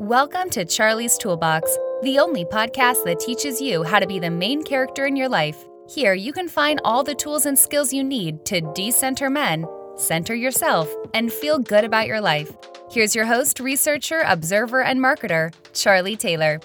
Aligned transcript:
Welcome 0.00 0.50
to 0.50 0.64
Charlie's 0.64 1.16
Toolbox, 1.16 1.70
the 2.02 2.18
only 2.18 2.44
podcast 2.44 3.04
that 3.04 3.20
teaches 3.20 3.60
you 3.60 3.84
how 3.84 4.00
to 4.00 4.08
be 4.08 4.18
the 4.18 4.28
main 4.28 4.64
character 4.64 5.06
in 5.06 5.14
your 5.14 5.28
life. 5.28 5.56
Here, 5.88 6.14
you 6.14 6.32
can 6.32 6.48
find 6.48 6.80
all 6.84 7.04
the 7.04 7.14
tools 7.14 7.46
and 7.46 7.56
skills 7.56 7.92
you 7.92 8.02
need 8.02 8.44
to 8.46 8.60
decenter 8.74 9.30
men, 9.30 9.64
center 9.96 10.34
yourself, 10.34 10.92
and 11.14 11.32
feel 11.32 11.60
good 11.60 11.84
about 11.84 12.08
your 12.08 12.20
life. 12.20 12.56
Here's 12.90 13.14
your 13.14 13.24
host, 13.24 13.60
researcher, 13.60 14.24
observer, 14.26 14.82
and 14.82 14.98
marketer, 14.98 15.54
Charlie 15.74 16.16
Taylor. 16.16 16.58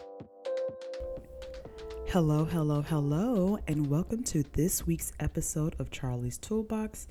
Hello, 2.07 2.46
hello, 2.46 2.82
hello, 2.82 3.59
and 3.68 3.86
welcome 3.86 4.23
to 4.23 4.41
this 4.54 4.88
week's 4.88 5.14
episode 5.20 5.75
of 5.77 5.91
Charlie's 5.91 6.39
Toolbox. 6.39 7.07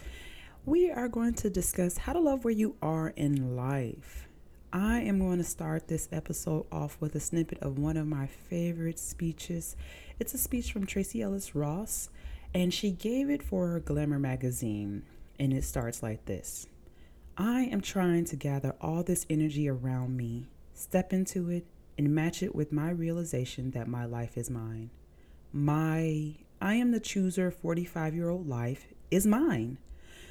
We 0.67 0.91
are 0.91 1.09
going 1.09 1.35
to 1.35 1.49
discuss 1.49 1.97
how 1.97 2.13
to 2.13 2.21
love 2.21 2.45
where 2.45 2.53
you 2.53 2.75
are 2.83 3.11
in 3.11 3.55
life. 3.55 4.28
I 4.73 5.01
am 5.01 5.19
going 5.19 5.39
to 5.39 5.45
start 5.45 5.89
this 5.89 6.11
episode 6.13 6.67
off 6.71 6.99
with 7.01 7.15
a 7.15 7.21
snippet 7.21 7.59
of 7.63 7.79
one 7.79 7.97
of 7.97 8.07
my 8.07 8.27
favorite 8.27 8.99
speeches. 8.99 9.77
It's 10.21 10.35
a 10.35 10.39
speech 10.39 10.73
from 10.73 10.85
Tracee 10.85 11.23
Ellis 11.23 11.55
Ross, 11.55 12.11
and 12.53 12.73
she 12.75 12.91
gave 12.91 13.31
it 13.31 13.43
for 13.43 13.81
Glamour 13.81 14.19
magazine. 14.19 15.05
And 15.41 15.55
it 15.55 15.65
starts 15.65 16.03
like 16.03 16.27
this 16.27 16.67
I 17.39 17.63
am 17.63 17.81
trying 17.81 18.27
to 18.27 18.37
gather 18.37 18.75
all 18.79 19.03
this 19.03 19.25
energy 19.31 19.71
around 19.71 20.19
me, 20.19 20.49
step 20.75 21.15
into 21.15 21.49
it, 21.49 21.65
and 21.97 22.15
match 22.15 22.43
it 22.43 22.55
with 22.55 22.71
my 22.71 22.91
realization 22.91 23.71
that 23.71 23.89
my 23.89 24.05
life 24.05 24.37
is 24.37 24.51
mine. 24.51 24.91
My 25.51 26.35
I 26.61 26.75
am 26.75 26.91
the 26.91 27.01
chooser 27.01 27.51
45 27.51 28.15
year 28.15 28.29
old 28.29 28.47
life 28.47 28.89
is 29.11 29.27
mine. 29.27 29.79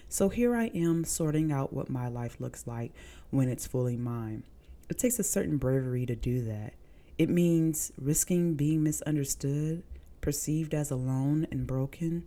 So 0.09 0.29
here 0.29 0.55
I 0.55 0.67
am 0.67 1.03
sorting 1.03 1.51
out 1.51 1.73
what 1.73 1.89
my 1.89 2.07
life 2.07 2.39
looks 2.39 2.65
like 2.65 2.93
when 3.29 3.49
it's 3.49 3.67
fully 3.67 3.97
mine. 3.97 4.43
It 4.89 4.97
takes 4.97 5.19
a 5.19 5.23
certain 5.23 5.57
bravery 5.57 6.05
to 6.05 6.15
do 6.15 6.41
that. 6.45 6.73
It 7.17 7.29
means 7.29 7.91
risking 7.97 8.53
being 8.53 8.83
misunderstood, 8.83 9.83
perceived 10.21 10.73
as 10.73 10.91
alone 10.91 11.45
and 11.51 11.67
broken, 11.67 12.23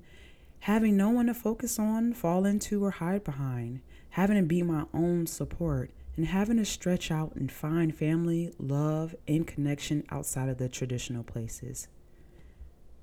having 0.60 0.96
no 0.96 1.08
one 1.08 1.26
to 1.26 1.34
focus 1.34 1.78
on, 1.78 2.12
fall 2.12 2.44
into, 2.44 2.84
or 2.84 2.90
hide 2.90 3.24
behind, 3.24 3.80
having 4.10 4.36
to 4.36 4.42
be 4.42 4.62
my 4.62 4.84
own 4.92 5.26
support, 5.26 5.90
and 6.16 6.26
having 6.26 6.58
to 6.58 6.66
stretch 6.66 7.10
out 7.10 7.34
and 7.34 7.50
find 7.50 7.96
family, 7.96 8.52
love, 8.58 9.14
and 9.26 9.46
connection 9.46 10.04
outside 10.10 10.50
of 10.50 10.58
the 10.58 10.68
traditional 10.68 11.22
places. 11.22 11.88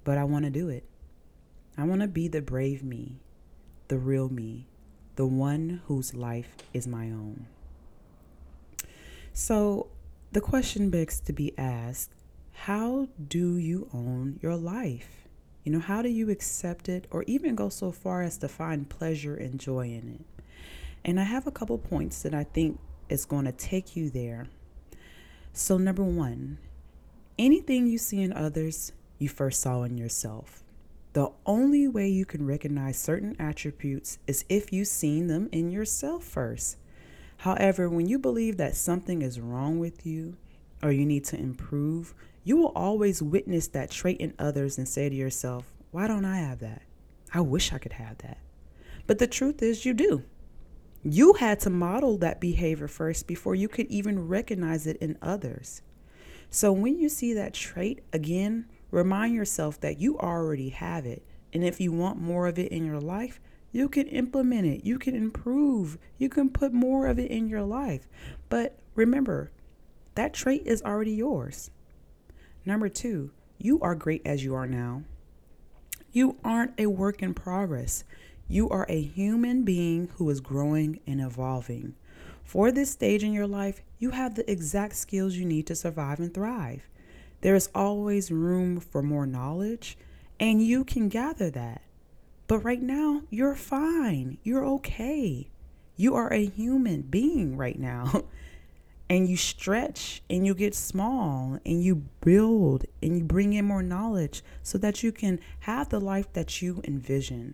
But 0.03 0.19
I 0.19 0.23
want 0.23 0.45
to 0.45 0.51
do 0.51 0.69
it. 0.69 0.83
I 1.75 1.83
want 1.83 2.01
to 2.01 2.07
be 2.07 2.27
the 2.27 2.41
brave 2.41 2.83
me, 2.83 3.21
the 3.87 3.97
real 3.97 4.29
me, 4.29 4.67
the 5.15 5.25
one 5.25 5.81
whose 5.85 6.13
life 6.13 6.55
is 6.73 6.87
my 6.87 7.05
own. 7.05 7.47
So 9.33 9.87
the 10.31 10.41
question 10.41 10.89
begs 10.89 11.19
to 11.21 11.33
be 11.33 11.57
asked 11.57 12.11
how 12.51 13.07
do 13.27 13.57
you 13.57 13.87
own 13.93 14.39
your 14.41 14.55
life? 14.55 15.27
You 15.63 15.71
know, 15.71 15.79
how 15.79 16.01
do 16.01 16.09
you 16.09 16.29
accept 16.29 16.89
it 16.89 17.05
or 17.11 17.23
even 17.27 17.55
go 17.55 17.69
so 17.69 17.91
far 17.91 18.23
as 18.23 18.37
to 18.39 18.47
find 18.47 18.89
pleasure 18.89 19.35
and 19.35 19.59
joy 19.59 19.87
in 19.87 20.19
it? 20.19 20.43
And 21.05 21.19
I 21.19 21.23
have 21.23 21.45
a 21.45 21.51
couple 21.51 21.77
points 21.77 22.23
that 22.23 22.33
I 22.33 22.43
think 22.43 22.79
is 23.09 23.25
going 23.25 23.45
to 23.45 23.51
take 23.51 23.95
you 23.95 24.09
there. 24.09 24.47
So, 25.53 25.77
number 25.77 26.03
one, 26.03 26.57
anything 27.37 27.87
you 27.87 27.97
see 27.97 28.21
in 28.21 28.33
others, 28.33 28.91
you 29.19 29.29
first 29.29 29.61
saw 29.61 29.83
in 29.83 29.97
yourself. 29.97 30.63
The 31.17 31.31
only 31.47 31.87
way 31.87 32.09
you 32.09 32.25
can 32.25 32.45
recognize 32.45 32.95
certain 32.99 33.35
attributes 33.39 34.19
is 34.27 34.45
if 34.49 34.71
you've 34.71 34.87
seen 34.87 35.25
them 35.25 35.49
in 35.51 35.71
yourself 35.71 36.23
first. 36.23 36.77
However, 37.37 37.89
when 37.89 38.07
you 38.07 38.19
believe 38.19 38.57
that 38.57 38.75
something 38.75 39.23
is 39.23 39.39
wrong 39.39 39.79
with 39.79 40.05
you 40.05 40.37
or 40.83 40.91
you 40.91 41.07
need 41.07 41.25
to 41.25 41.35
improve, 41.35 42.13
you 42.43 42.55
will 42.55 42.71
always 42.75 43.23
witness 43.23 43.67
that 43.69 43.89
trait 43.89 44.19
in 44.19 44.35
others 44.37 44.77
and 44.77 44.87
say 44.87 45.09
to 45.09 45.15
yourself, 45.15 45.73
Why 45.89 46.07
don't 46.07 46.23
I 46.23 46.37
have 46.37 46.59
that? 46.59 46.83
I 47.33 47.41
wish 47.41 47.73
I 47.73 47.79
could 47.79 47.93
have 47.93 48.19
that. 48.19 48.37
But 49.07 49.17
the 49.17 49.25
truth 49.25 49.63
is, 49.63 49.87
you 49.87 49.95
do. 49.95 50.23
You 51.01 51.33
had 51.33 51.59
to 51.61 51.71
model 51.71 52.19
that 52.19 52.39
behavior 52.39 52.87
first 52.87 53.25
before 53.25 53.55
you 53.55 53.67
could 53.67 53.87
even 53.87 54.27
recognize 54.27 54.85
it 54.85 54.97
in 54.97 55.17
others. 55.23 55.81
So 56.51 56.71
when 56.71 56.99
you 56.99 57.09
see 57.09 57.33
that 57.33 57.55
trait 57.55 58.03
again, 58.13 58.67
Remind 58.91 59.33
yourself 59.33 59.79
that 59.81 59.99
you 59.99 60.17
already 60.17 60.69
have 60.69 61.05
it. 61.05 61.23
And 61.53 61.63
if 61.63 61.79
you 61.79 61.91
want 61.91 62.19
more 62.19 62.47
of 62.47 62.59
it 62.59 62.71
in 62.71 62.85
your 62.85 62.99
life, 62.99 63.39
you 63.71 63.89
can 63.89 64.07
implement 64.07 64.65
it. 64.65 64.85
You 64.85 64.97
can 64.97 65.15
improve. 65.15 65.97
You 66.17 66.29
can 66.29 66.49
put 66.49 66.73
more 66.73 67.07
of 67.07 67.19
it 67.19 67.29
in 67.31 67.47
your 67.47 67.63
life. 67.63 68.07
But 68.49 68.77
remember, 68.95 69.51
that 70.15 70.33
trait 70.33 70.63
is 70.65 70.81
already 70.81 71.11
yours. 71.11 71.69
Number 72.65 72.89
two, 72.89 73.31
you 73.57 73.79
are 73.81 73.95
great 73.95 74.21
as 74.25 74.43
you 74.43 74.55
are 74.55 74.67
now. 74.67 75.03
You 76.11 76.37
aren't 76.43 76.79
a 76.79 76.87
work 76.87 77.21
in 77.21 77.33
progress. 77.33 78.03
You 78.47 78.69
are 78.69 78.85
a 78.89 79.01
human 79.01 79.63
being 79.63 80.09
who 80.15 80.29
is 80.29 80.39
growing 80.39 80.99
and 81.05 81.21
evolving. 81.21 81.95
For 82.43 82.71
this 82.71 82.91
stage 82.91 83.23
in 83.23 83.33
your 83.33 83.47
life, 83.47 83.81
you 83.99 84.11
have 84.11 84.35
the 84.35 84.49
exact 84.49 84.95
skills 84.95 85.35
you 85.35 85.45
need 85.45 85.67
to 85.67 85.75
survive 85.75 86.19
and 86.19 86.33
thrive. 86.33 86.87
There 87.41 87.55
is 87.55 87.69
always 87.75 88.31
room 88.31 88.79
for 88.79 89.01
more 89.01 89.27
knowledge, 89.27 89.97
and 90.39 90.61
you 90.61 90.83
can 90.83 91.09
gather 91.09 91.49
that. 91.51 91.81
But 92.47 92.59
right 92.59 92.81
now, 92.81 93.23
you're 93.29 93.55
fine. 93.55 94.37
You're 94.43 94.65
okay. 94.65 95.49
You 95.95 96.15
are 96.15 96.31
a 96.31 96.45
human 96.45 97.01
being 97.01 97.57
right 97.57 97.77
now. 97.77 98.23
and 99.09 99.27
you 99.29 99.37
stretch 99.37 100.21
and 100.29 100.45
you 100.45 100.53
get 100.53 100.75
small 100.75 101.59
and 101.65 101.83
you 101.83 102.03
build 102.21 102.85
and 103.01 103.17
you 103.17 103.23
bring 103.23 103.53
in 103.53 103.65
more 103.65 103.83
knowledge 103.83 104.43
so 104.63 104.77
that 104.77 105.01
you 105.01 105.11
can 105.11 105.39
have 105.61 105.89
the 105.89 105.99
life 105.99 106.31
that 106.33 106.61
you 106.61 106.81
envision. 106.83 107.53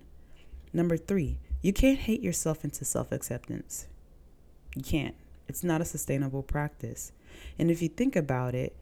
Number 0.72 0.98
three, 0.98 1.40
you 1.62 1.72
can't 1.72 2.00
hate 2.00 2.22
yourself 2.22 2.64
into 2.64 2.84
self 2.86 3.12
acceptance. 3.12 3.88
You 4.76 4.84
can't. 4.84 5.16
It's 5.48 5.64
not 5.64 5.82
a 5.82 5.86
sustainable 5.86 6.44
practice. 6.44 7.12
And 7.60 7.70
if 7.70 7.82
you 7.82 7.90
think 7.90 8.16
about 8.16 8.56
it, 8.56 8.76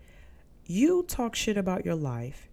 you 0.66 1.04
talk 1.04 1.36
shit 1.36 1.58
about 1.58 1.86
your 1.86 1.96
life 1.96 2.50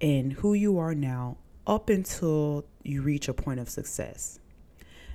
and 0.00 0.32
who 0.34 0.54
you 0.54 0.78
are 0.78 0.94
now 0.94 1.36
up 1.66 1.90
until 1.90 2.64
you 2.82 3.02
reach 3.02 3.28
a 3.28 3.34
point 3.34 3.60
of 3.60 3.68
success. 3.68 4.38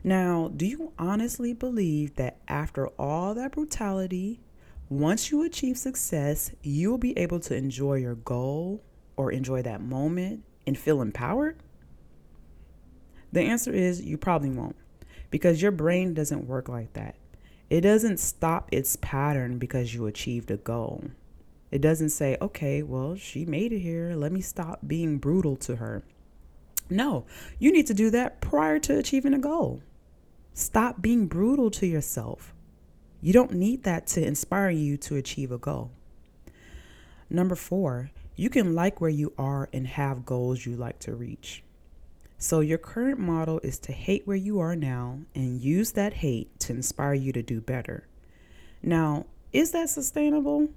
Now, 0.03 0.51
do 0.55 0.65
you 0.65 0.91
honestly 0.99 1.53
believe 1.53 2.15
that 2.15 2.37
after 2.47 2.87
all 2.99 3.33
that 3.35 3.53
brutality, 3.53 4.41
once 4.89 5.31
you 5.31 5.43
achieve 5.43 5.77
success, 5.77 6.51
you 6.61 6.91
will 6.91 6.97
be 6.97 7.17
able 7.17 7.39
to 7.39 7.55
enjoy 7.55 7.95
your 7.95 8.15
goal 8.15 8.83
or 9.15 9.31
enjoy 9.31 9.61
that 9.61 9.81
moment 9.81 10.43
and 10.67 10.77
feel 10.77 11.01
empowered? 11.01 11.57
The 13.31 13.41
answer 13.41 13.71
is 13.71 14.01
you 14.01 14.17
probably 14.17 14.51
won't 14.51 14.75
because 15.31 15.61
your 15.61 15.71
brain 15.71 16.13
doesn't 16.13 16.47
work 16.47 16.69
like 16.69 16.93
that. 16.93 17.15
It 17.69 17.81
doesn't 17.81 18.19
stop 18.19 18.69
its 18.71 18.97
pattern 18.97 19.57
because 19.57 19.95
you 19.95 20.05
achieved 20.05 20.51
a 20.51 20.57
goal. 20.57 21.05
It 21.73 21.81
doesn't 21.81 22.09
say, 22.09 22.38
okay, 22.39 22.84
well, 22.84 23.16
she 23.16 23.45
made 23.45 23.73
it 23.73 23.79
here. 23.79 24.13
Let 24.16 24.31
me 24.31 24.41
stop 24.41 24.81
being 24.85 25.17
brutal 25.17 25.56
to 25.56 25.78
her. 25.78 26.03
No, 26.88 27.25
you 27.57 27.72
need 27.72 27.88
to 27.88 27.95
do 27.95 28.11
that 28.11 28.41
prior 28.41 28.78
to 28.78 29.00
achieving 29.00 29.34
a 29.34 29.39
goal. 29.39 29.81
Stop 30.53 31.01
being 31.01 31.25
brutal 31.25 31.72
to 31.72 31.88
yourself. 31.88 32.53
You 33.22 33.34
don't 33.34 33.53
need 33.53 33.85
that 33.85 34.06
to 34.09 34.23
inspire 34.23 34.69
you 34.69 34.97
to 34.97 35.16
achieve 35.16 35.51
a 35.51 35.57
goal. 35.57 35.89
Number 37.28 37.56
four, 37.56 38.11
you 38.35 38.51
can 38.51 38.75
like 38.75 39.01
where 39.01 39.09
you 39.09 39.34
are 39.40 39.67
and 39.73 39.88
have 39.88 40.28
goals 40.28 40.67
you 40.67 40.75
like 40.75 41.00
to 41.00 41.16
reach. 41.16 41.63
So, 42.38 42.59
your 42.59 42.78
current 42.78 43.17
model 43.17 43.59
is 43.63 43.79
to 43.79 43.94
hate 43.94 44.28
where 44.28 44.38
you 44.38 44.59
are 44.59 44.75
now 44.75 45.22
and 45.34 45.59
use 45.59 45.94
that 45.94 46.13
hate 46.13 46.59
to 46.59 46.73
inspire 46.73 47.16
you 47.16 47.34
to 47.34 47.41
do 47.41 47.61
better. 47.61 48.08
Now, 48.84 49.25
is 49.52 49.72
that 49.72 49.90
sustainable? 49.90 50.70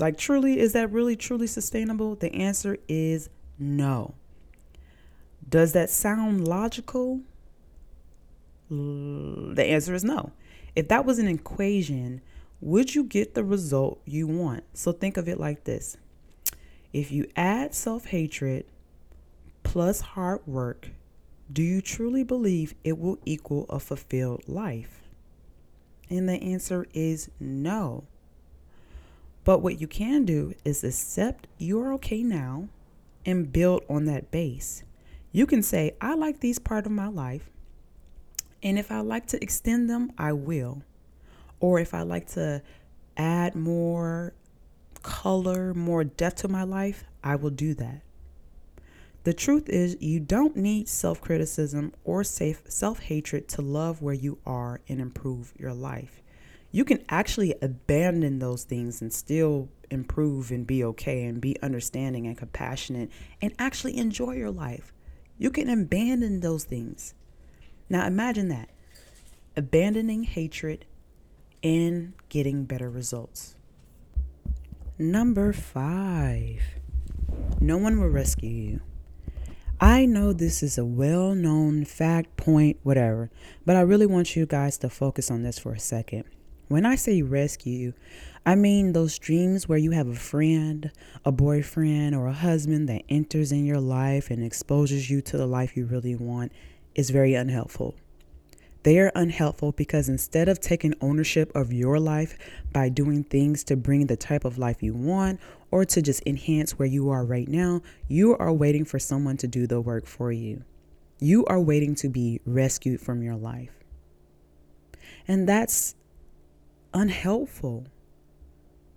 Like, 0.00 0.16
truly, 0.16 0.58
is 0.58 0.72
that 0.72 0.90
really 0.90 1.14
truly 1.14 1.46
sustainable? 1.46 2.14
The 2.14 2.34
answer 2.34 2.78
is 2.88 3.28
no. 3.58 4.14
Does 5.46 5.74
that 5.74 5.90
sound 5.90 6.48
logical? 6.48 7.20
The 8.70 9.62
answer 9.62 9.94
is 9.94 10.02
no. 10.02 10.32
If 10.74 10.88
that 10.88 11.04
was 11.04 11.18
an 11.18 11.28
equation, 11.28 12.22
would 12.62 12.94
you 12.94 13.04
get 13.04 13.34
the 13.34 13.44
result 13.44 14.00
you 14.06 14.26
want? 14.26 14.64
So 14.72 14.90
think 14.90 15.18
of 15.18 15.28
it 15.28 15.38
like 15.38 15.64
this 15.64 15.98
if 16.94 17.12
you 17.12 17.26
add 17.36 17.74
self 17.74 18.06
hatred 18.06 18.64
plus 19.64 20.00
hard 20.00 20.46
work, 20.46 20.88
do 21.52 21.62
you 21.62 21.82
truly 21.82 22.24
believe 22.24 22.74
it 22.84 22.98
will 22.98 23.18
equal 23.26 23.66
a 23.68 23.78
fulfilled 23.78 24.48
life? 24.48 25.02
And 26.08 26.26
the 26.26 26.42
answer 26.42 26.86
is 26.94 27.30
no. 27.38 28.04
But 29.50 29.62
what 29.62 29.80
you 29.80 29.88
can 29.88 30.24
do 30.24 30.54
is 30.64 30.84
accept 30.84 31.48
you're 31.58 31.92
okay 31.94 32.22
now 32.22 32.68
and 33.26 33.52
build 33.52 33.82
on 33.88 34.04
that 34.04 34.30
base. 34.30 34.84
You 35.32 35.44
can 35.44 35.60
say, 35.60 35.96
I 36.00 36.14
like 36.14 36.38
these 36.38 36.60
part 36.60 36.86
of 36.86 36.92
my 36.92 37.08
life. 37.08 37.50
And 38.62 38.78
if 38.78 38.92
I 38.92 39.00
like 39.00 39.26
to 39.26 39.42
extend 39.42 39.90
them, 39.90 40.12
I 40.16 40.34
will. 40.34 40.84
Or 41.58 41.80
if 41.80 41.94
I 41.94 42.02
like 42.02 42.28
to 42.34 42.62
add 43.16 43.56
more 43.56 44.34
color, 45.02 45.74
more 45.74 46.04
depth 46.04 46.42
to 46.42 46.48
my 46.48 46.62
life, 46.62 47.02
I 47.24 47.34
will 47.34 47.50
do 47.50 47.74
that. 47.74 48.02
The 49.24 49.34
truth 49.34 49.68
is, 49.68 49.96
you 49.98 50.20
don't 50.20 50.54
need 50.54 50.88
self 50.88 51.20
criticism 51.20 51.92
or 52.04 52.22
self 52.22 53.00
hatred 53.00 53.48
to 53.48 53.62
love 53.62 54.00
where 54.00 54.14
you 54.14 54.38
are 54.46 54.80
and 54.88 55.00
improve 55.00 55.52
your 55.58 55.74
life. 55.74 56.22
You 56.72 56.84
can 56.84 57.04
actually 57.08 57.54
abandon 57.60 58.38
those 58.38 58.64
things 58.64 59.02
and 59.02 59.12
still 59.12 59.68
improve 59.90 60.50
and 60.50 60.66
be 60.66 60.84
okay 60.84 61.24
and 61.24 61.40
be 61.40 61.60
understanding 61.62 62.26
and 62.26 62.38
compassionate 62.38 63.10
and 63.42 63.52
actually 63.58 63.96
enjoy 63.96 64.32
your 64.32 64.50
life. 64.50 64.92
You 65.36 65.50
can 65.50 65.68
abandon 65.68 66.40
those 66.40 66.64
things. 66.64 67.14
Now 67.88 68.06
imagine 68.06 68.48
that 68.48 68.70
abandoning 69.56 70.24
hatred 70.24 70.86
and 71.62 72.12
getting 72.28 72.64
better 72.64 72.88
results. 72.88 73.56
Number 74.98 75.52
five, 75.52 76.62
no 77.60 77.76
one 77.78 78.00
will 78.00 78.08
rescue 78.08 78.50
you. 78.50 78.80
I 79.80 80.04
know 80.04 80.32
this 80.32 80.62
is 80.62 80.76
a 80.76 80.84
well 80.84 81.34
known 81.34 81.84
fact, 81.84 82.36
point, 82.36 82.78
whatever, 82.82 83.30
but 83.64 83.76
I 83.76 83.80
really 83.80 84.06
want 84.06 84.36
you 84.36 84.46
guys 84.46 84.76
to 84.78 84.90
focus 84.90 85.30
on 85.30 85.42
this 85.42 85.58
for 85.58 85.72
a 85.72 85.78
second. 85.78 86.24
When 86.70 86.86
I 86.86 86.94
say 86.94 87.20
rescue, 87.22 87.94
I 88.46 88.54
mean 88.54 88.92
those 88.92 89.18
dreams 89.18 89.68
where 89.68 89.76
you 89.76 89.90
have 89.90 90.06
a 90.06 90.14
friend, 90.14 90.92
a 91.24 91.32
boyfriend, 91.32 92.14
or 92.14 92.28
a 92.28 92.32
husband 92.32 92.88
that 92.88 93.02
enters 93.08 93.50
in 93.50 93.66
your 93.66 93.80
life 93.80 94.30
and 94.30 94.40
exposes 94.40 95.10
you 95.10 95.20
to 95.22 95.36
the 95.36 95.48
life 95.48 95.76
you 95.76 95.84
really 95.84 96.14
want 96.14 96.52
is 96.94 97.10
very 97.10 97.34
unhelpful. 97.34 97.96
They 98.84 99.00
are 99.00 99.10
unhelpful 99.16 99.72
because 99.72 100.08
instead 100.08 100.48
of 100.48 100.60
taking 100.60 100.94
ownership 101.00 101.50
of 101.56 101.72
your 101.72 101.98
life 101.98 102.38
by 102.72 102.88
doing 102.88 103.24
things 103.24 103.64
to 103.64 103.76
bring 103.76 104.06
the 104.06 104.16
type 104.16 104.44
of 104.44 104.56
life 104.56 104.80
you 104.80 104.94
want 104.94 105.40
or 105.72 105.84
to 105.86 106.00
just 106.00 106.22
enhance 106.24 106.78
where 106.78 106.86
you 106.86 107.10
are 107.10 107.24
right 107.24 107.48
now, 107.48 107.82
you 108.06 108.36
are 108.36 108.52
waiting 108.52 108.84
for 108.84 109.00
someone 109.00 109.36
to 109.38 109.48
do 109.48 109.66
the 109.66 109.80
work 109.80 110.06
for 110.06 110.30
you. 110.30 110.62
You 111.18 111.44
are 111.46 111.58
waiting 111.58 111.96
to 111.96 112.08
be 112.08 112.40
rescued 112.46 113.00
from 113.00 113.24
your 113.24 113.34
life. 113.34 113.72
And 115.26 115.48
that's 115.48 115.96
unhelpful. 116.92 117.86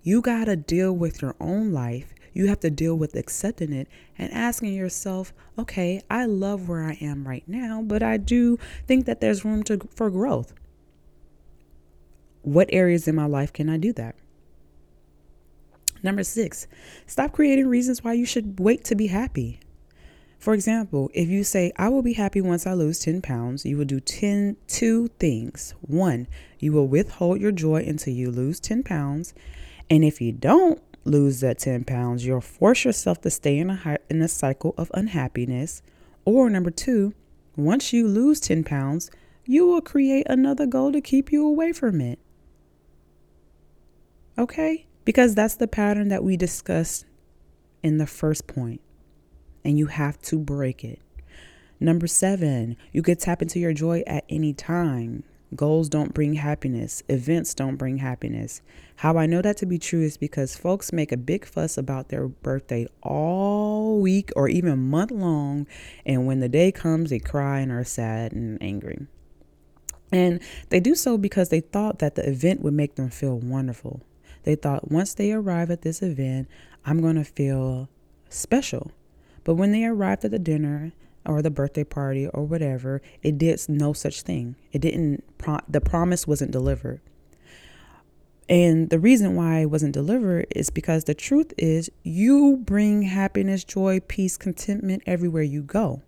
You 0.01 0.21
got 0.21 0.45
to 0.45 0.55
deal 0.55 0.93
with 0.93 1.21
your 1.21 1.35
own 1.39 1.71
life 1.71 2.13
you 2.33 2.47
have 2.47 2.59
to 2.61 2.71
deal 2.71 2.95
with 2.95 3.15
accepting 3.15 3.71
it 3.71 3.87
and 4.17 4.33
asking 4.33 4.73
yourself, 4.73 5.33
okay, 5.57 6.01
I 6.09 6.25
love 6.25 6.67
where 6.67 6.83
I 6.83 6.97
am 6.99 7.27
right 7.27 7.47
now, 7.47 7.81
but 7.83 8.01
I 8.01 8.17
do 8.17 8.57
think 8.87 9.05
that 9.05 9.21
there's 9.21 9.45
room 9.45 9.63
to, 9.63 9.79
for 9.95 10.09
growth. 10.09 10.53
What 12.41 12.69
areas 12.73 13.07
in 13.07 13.15
my 13.15 13.27
life 13.27 13.53
can 13.53 13.69
I 13.69 13.77
do 13.77 13.93
that? 13.93 14.15
Number 16.01 16.23
six, 16.23 16.67
stop 17.05 17.31
creating 17.31 17.67
reasons 17.67 18.03
why 18.03 18.13
you 18.13 18.25
should 18.25 18.59
wait 18.59 18.83
to 18.85 18.95
be 18.95 19.07
happy. 19.07 19.59
For 20.43 20.53
example, 20.53 21.09
if 21.13 21.29
you 21.29 21.45
say, 21.45 21.71
I 21.77 21.87
will 21.87 22.01
be 22.01 22.11
happy 22.11 22.41
once 22.41 22.67
I 22.67 22.73
lose 22.73 22.99
10 22.99 23.21
pounds, 23.21 23.65
you 23.65 23.77
will 23.77 23.85
do 23.85 24.01
10, 24.01 24.57
two 24.67 25.07
things. 25.17 25.73
One, 25.79 26.27
you 26.59 26.73
will 26.73 26.85
withhold 26.85 27.39
your 27.39 27.53
joy 27.53 27.85
until 27.87 28.13
you 28.13 28.29
lose 28.29 28.59
10 28.59 28.83
pounds. 28.83 29.33
And 29.89 30.03
if 30.03 30.19
you 30.19 30.33
don't 30.33 30.81
lose 31.05 31.39
that 31.39 31.59
10 31.59 31.85
pounds, 31.85 32.25
you'll 32.25 32.41
force 32.41 32.83
yourself 32.83 33.21
to 33.21 33.29
stay 33.29 33.57
in 33.57 33.69
a, 33.69 33.97
in 34.09 34.21
a 34.21 34.27
cycle 34.27 34.75
of 34.77 34.91
unhappiness. 34.93 35.81
Or 36.25 36.49
number 36.49 36.71
two, 36.71 37.13
once 37.55 37.93
you 37.93 38.05
lose 38.05 38.41
10 38.41 38.65
pounds, 38.65 39.09
you 39.45 39.65
will 39.65 39.81
create 39.81 40.27
another 40.29 40.65
goal 40.65 40.91
to 40.91 40.99
keep 40.99 41.31
you 41.31 41.47
away 41.47 41.71
from 41.71 42.01
it. 42.01 42.19
Okay? 44.37 44.87
Because 45.05 45.35
that's 45.35 45.55
the 45.55 45.69
pattern 45.69 46.09
that 46.09 46.21
we 46.21 46.35
discussed 46.35 47.05
in 47.81 47.97
the 47.97 48.07
first 48.07 48.45
point, 48.45 48.81
and 49.63 49.77
you 49.77 49.87
have 49.87 50.21
to 50.23 50.37
break 50.37 50.83
it. 50.83 50.99
Number 51.79 52.07
seven, 52.07 52.77
you 52.91 53.01
could 53.01 53.19
tap 53.19 53.41
into 53.41 53.59
your 53.59 53.73
joy 53.73 54.03
at 54.07 54.25
any 54.29 54.53
time. 54.53 55.23
Goals 55.55 55.89
don't 55.89 56.13
bring 56.13 56.33
happiness. 56.35 57.03
Events 57.09 57.53
don't 57.53 57.75
bring 57.75 57.97
happiness. 57.97 58.61
How 58.97 59.17
I 59.17 59.25
know 59.25 59.41
that 59.41 59.57
to 59.57 59.65
be 59.65 59.77
true 59.77 60.01
is 60.01 60.17
because 60.17 60.55
folks 60.55 60.93
make 60.93 61.11
a 61.11 61.17
big 61.17 61.45
fuss 61.45 61.77
about 61.77 62.09
their 62.09 62.27
birthday 62.27 62.87
all 63.01 63.99
week 63.99 64.31
or 64.35 64.47
even 64.47 64.89
month 64.89 65.11
long. 65.11 65.67
And 66.05 66.25
when 66.25 66.39
the 66.39 66.49
day 66.49 66.71
comes, 66.71 67.09
they 67.09 67.19
cry 67.19 67.59
and 67.59 67.71
are 67.71 67.83
sad 67.83 68.31
and 68.31 68.57
angry. 68.61 69.07
And 70.11 70.41
they 70.69 70.79
do 70.79 70.95
so 70.95 71.17
because 71.17 71.49
they 71.49 71.59
thought 71.59 71.99
that 71.99 72.15
the 72.15 72.27
event 72.27 72.61
would 72.61 72.73
make 72.73 72.95
them 72.95 73.09
feel 73.09 73.37
wonderful. 73.37 74.01
They 74.43 74.55
thought 74.55 74.91
once 74.91 75.13
they 75.13 75.31
arrive 75.31 75.71
at 75.71 75.81
this 75.81 76.01
event, 76.01 76.47
I'm 76.85 77.01
going 77.01 77.15
to 77.15 77.23
feel 77.23 77.89
special. 78.29 78.91
But 79.43 79.55
when 79.55 79.71
they 79.71 79.85
arrived 79.85 80.25
at 80.25 80.31
the 80.31 80.39
dinner 80.39 80.93
or 81.25 81.41
the 81.41 81.51
birthday 81.51 81.83
party 81.83 82.27
or 82.27 82.43
whatever, 82.43 83.01
it 83.21 83.37
did 83.37 83.61
no 83.67 83.93
such 83.93 84.21
thing. 84.21 84.55
It 84.71 84.81
didn't, 84.81 85.23
the 85.69 85.81
promise 85.81 86.27
wasn't 86.27 86.51
delivered. 86.51 87.01
And 88.49 88.89
the 88.89 88.99
reason 88.99 89.35
why 89.35 89.59
it 89.59 89.69
wasn't 89.69 89.93
delivered 89.93 90.47
is 90.53 90.69
because 90.69 91.05
the 91.05 91.13
truth 91.13 91.53
is 91.57 91.89
you 92.03 92.57
bring 92.57 93.03
happiness, 93.03 93.63
joy, 93.63 94.01
peace, 94.01 94.35
contentment 94.37 95.03
everywhere 95.05 95.43
you 95.43 95.63
go. 95.63 96.01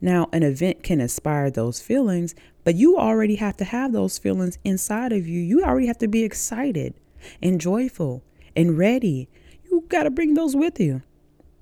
Now, 0.00 0.28
an 0.32 0.42
event 0.42 0.82
can 0.82 1.00
inspire 1.00 1.50
those 1.50 1.80
feelings, 1.80 2.34
but 2.64 2.74
you 2.74 2.98
already 2.98 3.36
have 3.36 3.56
to 3.58 3.64
have 3.64 3.92
those 3.92 4.18
feelings 4.18 4.58
inside 4.64 5.12
of 5.12 5.26
you. 5.26 5.40
You 5.40 5.62
already 5.62 5.86
have 5.86 5.98
to 5.98 6.08
be 6.08 6.24
excited 6.24 6.94
and 7.40 7.60
joyful 7.60 8.22
and 8.54 8.76
ready. 8.76 9.28
You 9.64 9.84
got 9.88 10.02
to 10.02 10.10
bring 10.10 10.34
those 10.34 10.54
with 10.54 10.78
you 10.78 11.02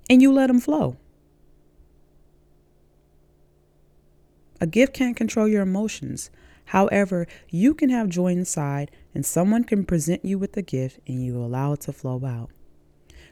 and 0.09 0.21
you 0.21 0.31
let 0.31 0.47
them 0.47 0.59
flow. 0.59 0.97
A 4.61 4.67
gift 4.67 4.93
can't 4.93 5.17
control 5.17 5.47
your 5.47 5.63
emotions. 5.63 6.29
However, 6.65 7.27
you 7.49 7.73
can 7.73 7.89
have 7.89 8.09
joy 8.09 8.31
inside, 8.31 8.89
and 9.13 9.25
someone 9.25 9.63
can 9.63 9.85
present 9.85 10.25
you 10.25 10.39
with 10.39 10.57
a 10.57 10.61
gift 10.61 10.99
and 11.07 11.23
you 11.23 11.37
allow 11.37 11.73
it 11.73 11.81
to 11.81 11.93
flow 11.93 12.25
out. 12.25 12.49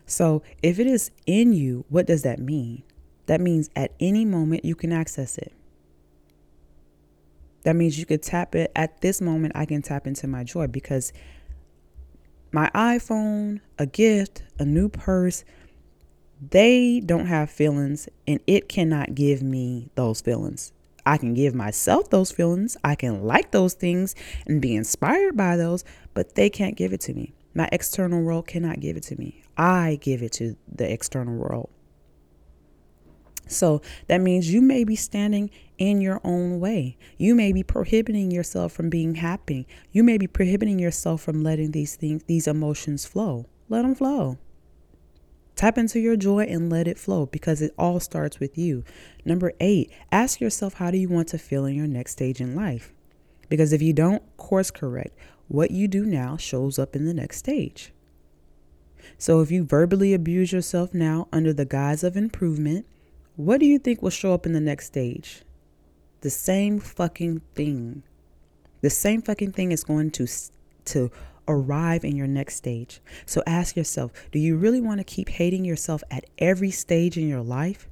So, 0.05 0.43
if 0.61 0.79
it 0.79 0.87
is 0.87 1.11
in 1.25 1.53
you, 1.53 1.85
what 1.89 2.05
does 2.05 2.23
that 2.23 2.39
mean? 2.39 2.83
That 3.25 3.39
means 3.39 3.69
at 3.75 3.93
any 3.99 4.25
moment 4.25 4.65
you 4.65 4.75
can 4.75 4.91
access 4.91 5.37
it. 5.37 5.53
That 7.63 7.77
means 7.77 7.97
you 7.97 8.05
could 8.05 8.21
tap 8.21 8.53
it 8.55 8.71
at 8.75 9.01
this 9.01 9.21
moment. 9.21 9.53
I 9.55 9.65
can 9.65 9.81
tap 9.81 10.05
into 10.05 10.27
my 10.27 10.43
joy 10.43 10.67
because 10.67 11.13
my 12.51 12.69
iPhone, 12.75 13.61
a 13.79 13.85
gift, 13.85 14.43
a 14.59 14.65
new 14.65 14.89
purse, 14.89 15.45
they 16.51 17.01
don't 17.05 17.27
have 17.27 17.49
feelings 17.49 18.09
and 18.27 18.39
it 18.47 18.69
cannot 18.69 19.15
give 19.15 19.41
me 19.41 19.89
those 19.95 20.21
feelings. 20.21 20.73
I 21.05 21.17
can 21.17 21.33
give 21.33 21.53
myself 21.53 22.09
those 22.09 22.31
feelings. 22.31 22.77
I 22.83 22.95
can 22.95 23.23
like 23.23 23.51
those 23.51 23.73
things 23.73 24.15
and 24.47 24.61
be 24.61 24.75
inspired 24.75 25.35
by 25.35 25.57
those, 25.57 25.83
but 26.13 26.35
they 26.35 26.49
can't 26.49 26.77
give 26.77 26.93
it 26.93 27.01
to 27.01 27.13
me. 27.13 27.33
My 27.53 27.69
external 27.71 28.21
world 28.21 28.47
cannot 28.47 28.79
give 28.79 28.97
it 28.97 29.03
to 29.03 29.19
me. 29.19 29.43
I 29.57 29.99
give 30.01 30.23
it 30.23 30.31
to 30.33 30.55
the 30.73 30.91
external 30.91 31.35
world. 31.35 31.69
So 33.47 33.81
that 34.07 34.21
means 34.21 34.51
you 34.51 34.61
may 34.61 34.83
be 34.83 34.95
standing 34.95 35.51
in 35.77 36.01
your 36.01 36.21
own 36.23 36.59
way. 36.59 36.97
You 37.17 37.35
may 37.35 37.51
be 37.51 37.61
prohibiting 37.61 38.31
yourself 38.31 38.71
from 38.71 38.89
being 38.89 39.15
happy. 39.15 39.67
You 39.91 40.03
may 40.03 40.17
be 40.17 40.27
prohibiting 40.27 40.79
yourself 40.79 41.21
from 41.21 41.43
letting 41.43 41.71
these 41.71 41.95
things, 41.95 42.23
these 42.23 42.47
emotions 42.47 43.05
flow. 43.05 43.47
Let 43.69 43.81
them 43.81 43.95
flow. 43.95 44.37
Tap 45.55 45.77
into 45.77 45.99
your 45.99 46.15
joy 46.15 46.45
and 46.45 46.69
let 46.69 46.87
it 46.87 46.97
flow 46.97 47.27
because 47.27 47.61
it 47.61 47.73
all 47.77 47.99
starts 47.99 48.39
with 48.39 48.57
you. 48.57 48.83
Number 49.23 49.53
eight, 49.59 49.91
ask 50.11 50.41
yourself 50.41 50.75
how 50.75 50.89
do 50.91 50.97
you 50.97 51.09
want 51.09 51.27
to 51.29 51.37
feel 51.37 51.65
in 51.65 51.75
your 51.75 51.87
next 51.87 52.13
stage 52.13 52.41
in 52.41 52.55
life? 52.55 52.91
Because 53.49 53.71
if 53.71 53.81
you 53.81 53.93
don't 53.93 54.23
course 54.37 54.71
correct, 54.71 55.17
what 55.47 55.71
you 55.71 55.87
do 55.87 56.05
now 56.05 56.37
shows 56.37 56.79
up 56.79 56.95
in 56.95 57.05
the 57.05 57.13
next 57.13 57.37
stage. 57.37 57.93
So 59.17 59.41
if 59.41 59.51
you 59.51 59.63
verbally 59.63 60.13
abuse 60.13 60.51
yourself 60.51 60.93
now 60.93 61.27
under 61.31 61.53
the 61.53 61.65
guise 61.65 62.03
of 62.03 62.17
improvement, 62.17 62.85
what 63.35 63.59
do 63.59 63.65
you 63.65 63.77
think 63.77 64.01
will 64.01 64.09
show 64.09 64.33
up 64.33 64.45
in 64.45 64.53
the 64.53 64.59
next 64.59 64.87
stage? 64.87 65.43
The 66.21 66.29
same 66.29 66.79
fucking 66.79 67.41
thing. 67.53 68.03
The 68.81 68.89
same 68.89 69.21
fucking 69.21 69.51
thing 69.51 69.71
is 69.71 69.83
going 69.83 70.11
to 70.11 70.27
to 70.85 71.11
arrive 71.47 72.03
in 72.03 72.15
your 72.15 72.27
next 72.27 72.55
stage. 72.55 73.01
So 73.25 73.43
ask 73.45 73.75
yourself 73.75 74.11
do 74.31 74.39
you 74.39 74.57
really 74.57 74.81
want 74.81 74.99
to 74.99 75.03
keep 75.03 75.29
hating 75.29 75.65
yourself 75.65 76.03
at 76.09 76.25
every 76.37 76.71
stage 76.71 77.17
in 77.17 77.27
your 77.27 77.41
life? 77.41 77.87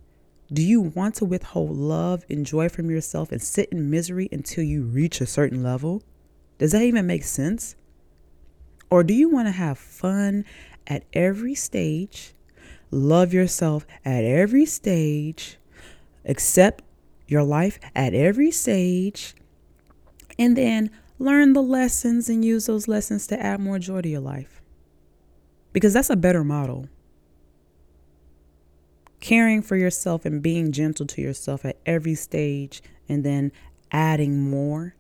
Do 0.54 0.62
you 0.62 0.82
want 0.82 1.16
to 1.16 1.26
withhold 1.26 1.78
love 1.78 2.26
and 2.30 2.46
joy 2.46 2.68
from 2.68 2.90
yourself 2.90 3.32
and 3.32 3.42
sit 3.42 3.70
in 3.70 3.90
misery 3.90 4.28
until 4.32 4.64
you 4.64 4.84
reach 4.84 5.22
a 5.22 5.26
certain 5.26 5.64
level? 5.64 6.04
Does 6.58 6.74
that 6.74 6.82
even 6.82 7.08
make 7.08 7.24
sense? 7.24 7.76
Or 8.90 9.04
do 9.04 9.14
you 9.14 9.30
want 9.30 9.48
to 9.48 9.54
have 9.54 9.80
fun 9.80 10.44
at 10.88 11.04
every 11.14 11.56
stage, 11.56 12.34
love 12.92 13.34
yourself 13.34 13.86
at 14.04 14.24
every 14.24 14.66
stage, 14.66 15.58
accept 16.26 16.84
your 17.28 17.44
life 17.44 17.80
at 17.96 18.14
every 18.14 18.52
stage, 18.52 19.34
and 20.38 20.58
then 20.58 20.92
learn 21.22 21.54
the 21.54 21.62
lessons 21.62 22.30
and 22.30 22.44
use 22.44 22.66
those 22.66 22.88
lessons 22.88 23.28
to 23.28 23.40
add 23.40 23.60
more 23.60 23.78
joy 23.80 24.02
to 24.02 24.10
your 24.10 24.22
life. 24.22 24.62
Because 25.72 25.94
that's 25.94 26.10
a 26.10 26.16
better 26.16 26.44
model. 26.44 26.90
Caring 29.20 29.62
for 29.62 29.76
yourself 29.76 30.26
and 30.26 30.42
being 30.42 30.72
gentle 30.72 31.06
to 31.06 31.22
yourself 31.22 31.64
at 31.64 31.78
every 31.86 32.16
stage 32.16 32.82
and 33.08 33.24
then 33.24 33.52
adding 33.92 34.50
more 34.50 34.96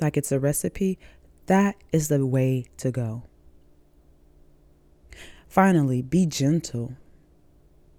like 0.00 0.16
it's 0.16 0.30
a 0.30 0.38
recipe, 0.38 0.98
that 1.46 1.74
is 1.90 2.08
the 2.08 2.24
way 2.24 2.66
to 2.76 2.90
go. 2.90 3.24
Finally, 5.48 6.02
be 6.02 6.26
gentle. 6.26 6.94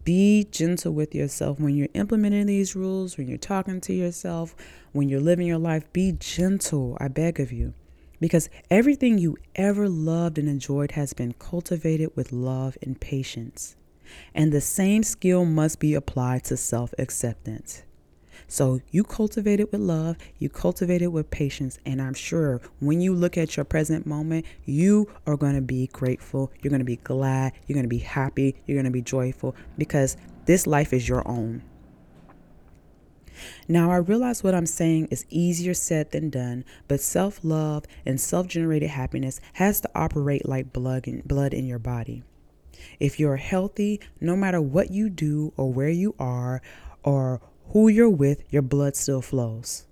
Be 0.07 0.47
gentle 0.49 0.93
with 0.93 1.13
yourself 1.13 1.59
when 1.59 1.75
you're 1.75 1.89
implementing 1.93 2.45
these 2.45 2.77
rules, 2.77 3.17
when 3.17 3.27
you're 3.27 3.37
talking 3.37 3.81
to 3.81 3.93
yourself, 3.93 4.55
when 4.93 5.09
you're 5.09 5.19
living 5.19 5.45
your 5.45 5.57
life. 5.57 5.91
Be 5.91 6.13
gentle, 6.13 6.97
I 7.01 7.09
beg 7.09 7.41
of 7.41 7.51
you. 7.51 7.73
Because 8.21 8.49
everything 8.71 9.17
you 9.17 9.35
ever 9.55 9.89
loved 9.89 10.37
and 10.37 10.47
enjoyed 10.47 10.91
has 10.91 11.11
been 11.11 11.33
cultivated 11.33 12.15
with 12.15 12.31
love 12.31 12.77
and 12.81 12.97
patience. 12.97 13.75
And 14.33 14.53
the 14.53 14.61
same 14.61 15.03
skill 15.03 15.43
must 15.43 15.77
be 15.81 15.93
applied 15.93 16.45
to 16.45 16.55
self 16.55 16.93
acceptance. 16.97 17.83
So 18.48 18.80
you 18.92 19.04
cultivate 19.04 19.60
it 19.60 19.72
with 19.74 19.82
love, 19.82 20.16
you 20.38 20.50
cultivate 20.50 21.01
it 21.01 21.08
with 21.08 21.30
patience, 21.30 21.80
and 21.86 22.01
I'm 22.01 22.13
sure 22.13 22.62
when 22.80 23.01
you 23.01 23.13
look 23.13 23.38
at 23.38 23.58
your 23.58 23.66
present 23.66 24.06
moment, 24.06 24.46
you 24.66 25.12
are 25.25 25.36
going 25.36 25.56
to 25.56 25.62
be 25.62 25.88
grateful, 25.88 26.51
you're 26.62 26.70
going 26.70 26.80
to 26.80 26.86
be 26.86 26.96
glad, 26.96 27.51
you're 27.66 27.75
going 27.75 27.84
to 27.84 27.89
be 27.89 27.98
happy, 27.98 28.56
you're 28.66 28.77
going 28.77 28.86
to 28.86 28.92
be 28.92 29.01
joyful 29.01 29.54
because 29.77 30.16
this 30.46 30.66
life 30.66 30.94
is 30.94 31.10
your 31.10 31.27
own. 31.27 31.62
Now, 33.68 33.92
I 33.92 33.98
realize 33.98 34.44
what 34.44 34.56
I'm 34.56 34.66
saying 34.66 35.10
is 35.12 35.25
easier 35.30 35.74
said 35.74 36.12
than 36.12 36.30
done, 36.30 36.63
but 36.88 37.01
self 37.01 37.44
love 37.44 37.86
and 38.06 38.20
self 38.20 38.48
generated 38.48 38.89
happiness 38.89 39.39
has 39.54 39.82
to 39.82 39.89
operate 39.94 40.48
like 40.48 40.74
blood 40.74 41.08
in, 41.08 41.22
blood 41.22 41.54
in 41.54 41.66
your 41.66 41.80
body. 41.80 42.24
If 43.00 43.20
you're 43.20 43.38
healthy, 43.38 44.00
no 44.22 44.36
matter 44.36 44.62
what 44.62 44.92
you 44.92 45.10
do 45.10 45.54
or 45.58 45.72
where 45.72 45.89
you 45.89 46.16
are 46.18 46.62
or 47.04 47.42
who 47.69 47.88
you're 47.88 48.09
with, 48.09 48.43
your 48.50 48.62
blood 48.62 48.95
still 48.95 49.21
flows. 49.21 49.86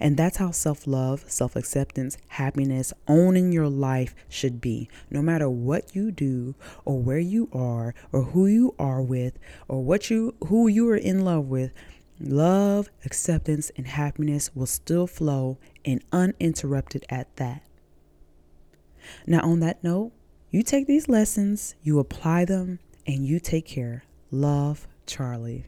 And 0.00 0.16
that's 0.16 0.36
how 0.36 0.52
self 0.52 0.86
love, 0.86 1.24
self 1.28 1.56
acceptance, 1.56 2.16
happiness, 2.28 2.92
owning 3.08 3.52
your 3.52 3.68
life 3.68 4.14
should 4.28 4.60
be. 4.60 4.88
No 5.10 5.22
matter 5.22 5.50
what 5.50 5.94
you 5.94 6.12
do, 6.12 6.54
or 6.84 7.00
where 7.00 7.18
you 7.18 7.48
are, 7.52 7.94
or 8.12 8.22
who 8.22 8.46
you 8.46 8.74
are 8.78 9.02
with, 9.02 9.38
or 9.66 9.82
what 9.82 10.10
you 10.10 10.34
who 10.46 10.68
you 10.68 10.88
are 10.90 10.96
in 10.96 11.24
love 11.24 11.46
with, 11.46 11.72
love, 12.20 12.90
acceptance, 13.04 13.70
and 13.76 13.88
happiness 13.88 14.54
will 14.54 14.66
still 14.66 15.06
flow 15.06 15.58
and 15.84 16.02
uninterrupted 16.12 17.04
at 17.08 17.34
that. 17.36 17.62
Now, 19.26 19.40
on 19.40 19.60
that 19.60 19.82
note, 19.82 20.12
you 20.50 20.62
take 20.62 20.86
these 20.86 21.08
lessons, 21.08 21.74
you 21.82 21.98
apply 21.98 22.44
them, 22.44 22.78
and 23.06 23.26
you 23.26 23.40
take 23.40 23.66
care. 23.66 24.04
Love, 24.30 24.86
Charlie. 25.06 25.64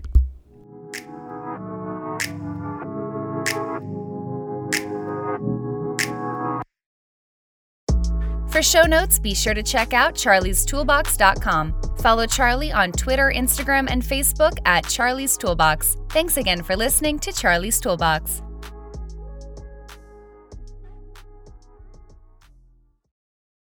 For 8.61 8.64
show 8.64 8.83
notes, 8.83 9.19
be 9.19 9.33
sure 9.33 9.55
to 9.55 9.62
check 9.62 9.95
out 9.95 10.14
charliestoolbox.com. 10.14 11.97
Follow 12.02 12.26
Charlie 12.26 12.71
on 12.71 12.93
Twitter, 12.93 13.33
Instagram, 13.35 13.90
and 13.90 14.02
Facebook 14.02 14.59
at 14.67 14.87
Charlie's 14.87 15.38
Toolbox. 15.38 15.97
Thanks 16.11 16.37
again 16.37 16.62
for 16.62 16.76
listening 16.76 17.19
to 17.21 17.33
Charlie's 17.33 17.81
Toolbox. 17.81 18.43